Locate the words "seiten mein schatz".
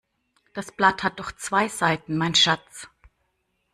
1.67-2.89